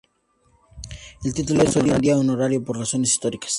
El 1.23 1.31
título 1.35 1.61
es, 1.61 1.77
hoy 1.77 1.91
en 1.91 1.99
día, 2.01 2.17
honorario 2.17 2.63
por 2.63 2.75
razones 2.79 3.11
históricas. 3.13 3.49